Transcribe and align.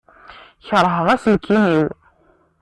Kerheɣ 0.67 1.07
aselkim-iw. 1.13 1.89